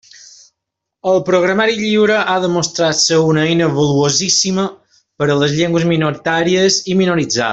[1.09, 4.67] El programari lliure ha demostrat ser una eina valuosíssima
[5.21, 7.49] per a les llengües minoritàries i minoritzades.